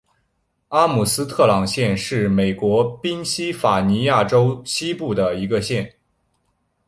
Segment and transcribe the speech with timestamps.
[0.69, 5.93] 阿姆斯特朗县是美国宾夕法尼亚州西部的一个县。